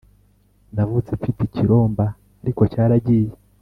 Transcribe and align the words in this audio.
Navutse 0.73 1.11
mfite 1.17 1.39
ikiromba 1.45 2.05
ariko 2.41 2.61
cyaragiye 2.71 3.29